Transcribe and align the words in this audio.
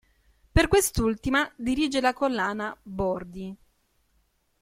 Per 0.51 0.67
quest'ultima 0.67 1.47
dirige 1.57 2.01
la 2.01 2.11
collana 2.13 2.75
"Bordi". 2.81 3.55